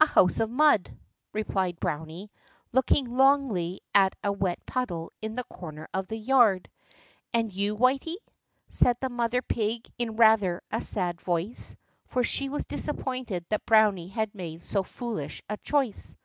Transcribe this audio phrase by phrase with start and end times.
[0.00, 0.96] "A house of mud,"
[1.34, 2.30] replied Browny,
[2.72, 6.70] looking longingly at a wet puddle in the corner of the yard.
[7.34, 8.16] "And you, Whity?"
[8.70, 11.76] said the mother pig in rather a sad voice,
[12.06, 16.16] for she was disappointed that Browny had made so foolish a choice.